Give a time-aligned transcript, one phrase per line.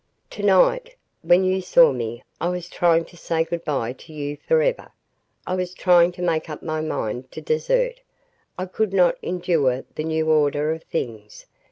[0.31, 4.35] To night when you saw me I was trying to say good bye to you
[4.47, 4.91] forever.
[5.45, 7.99] I was trying to make up my mind to desert.
[8.57, 11.45] I could not endure the new order of things.